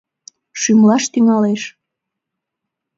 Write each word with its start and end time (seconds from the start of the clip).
Шӱмлаш 0.59 1.03
тӱҥалеш. 1.11 1.61